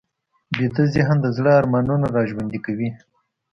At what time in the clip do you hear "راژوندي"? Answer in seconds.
2.17-2.59